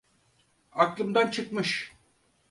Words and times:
Aklımdan 0.71 1.27
çıkmış. 1.31 1.93